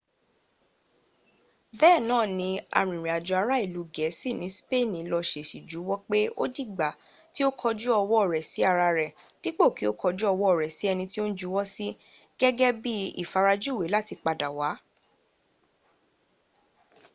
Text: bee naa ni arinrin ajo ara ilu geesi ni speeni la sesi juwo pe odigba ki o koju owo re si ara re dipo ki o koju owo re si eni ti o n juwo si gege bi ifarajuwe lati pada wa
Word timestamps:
bee 1.79 1.99
naa 2.09 2.25
ni 2.39 2.49
arinrin 2.79 3.15
ajo 3.17 3.33
ara 3.41 3.55
ilu 3.65 3.81
geesi 3.95 4.29
ni 4.39 4.47
speeni 4.57 4.99
la 5.11 5.19
sesi 5.31 5.59
juwo 5.69 5.95
pe 6.09 6.19
odigba 6.43 6.89
ki 7.33 7.41
o 7.49 7.51
koju 7.61 7.89
owo 7.99 8.19
re 8.31 8.41
si 8.49 8.59
ara 8.71 8.89
re 8.97 9.07
dipo 9.41 9.65
ki 9.75 9.83
o 9.91 9.93
koju 10.01 10.25
owo 10.33 10.47
re 10.59 10.67
si 10.77 10.83
eni 10.91 11.05
ti 11.11 11.17
o 11.23 11.25
n 11.29 11.33
juwo 11.39 11.61
si 11.73 11.87
gege 12.39 12.69
bi 12.83 12.95
ifarajuwe 13.23 13.85
lati 13.93 14.15
pada 14.25 14.49
wa 14.57 14.69